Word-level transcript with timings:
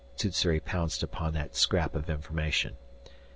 Sssuri 0.17 0.59
pounced 0.65 1.03
upon 1.03 1.33
that 1.33 1.55
scrap 1.55 1.93
of 1.93 2.09
information. 2.09 2.75